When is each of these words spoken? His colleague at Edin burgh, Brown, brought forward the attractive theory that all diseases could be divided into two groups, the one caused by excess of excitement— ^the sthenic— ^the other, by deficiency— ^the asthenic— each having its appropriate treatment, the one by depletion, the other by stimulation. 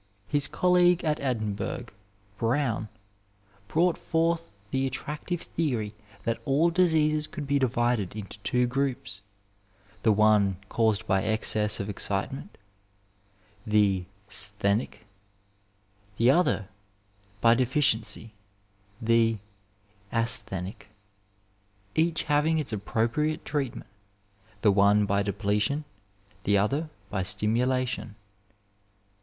His 0.27 0.47
colleague 0.47 1.03
at 1.05 1.19
Edin 1.19 1.53
burgh, 1.53 1.93
Brown, 2.39 2.89
brought 3.67 3.99
forward 3.99 4.39
the 4.71 4.87
attractive 4.87 5.41
theory 5.43 5.93
that 6.23 6.41
all 6.43 6.71
diseases 6.71 7.27
could 7.27 7.45
be 7.45 7.59
divided 7.59 8.15
into 8.15 8.39
two 8.39 8.65
groups, 8.65 9.21
the 10.01 10.11
one 10.11 10.57
caused 10.69 11.05
by 11.05 11.21
excess 11.21 11.79
of 11.79 11.87
excitement— 11.87 12.57
^the 13.69 14.05
sthenic— 14.27 15.05
^the 16.19 16.35
other, 16.35 16.67
by 17.39 17.53
deficiency— 17.53 18.33
^the 19.05 19.37
asthenic— 20.11 20.87
each 21.93 22.23
having 22.23 22.57
its 22.57 22.73
appropriate 22.73 23.45
treatment, 23.45 23.85
the 24.63 24.71
one 24.71 25.05
by 25.05 25.21
depletion, 25.21 25.85
the 26.43 26.57
other 26.57 26.89
by 27.11 27.21
stimulation. 27.21 28.15